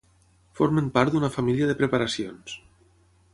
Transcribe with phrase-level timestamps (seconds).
[0.59, 2.57] Formen part d'una família de preparacions